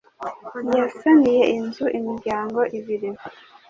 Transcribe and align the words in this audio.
yasaniye 0.77 1.43
inzu 1.57 1.85
imiryango 1.97 2.59
ibiri 2.77 3.09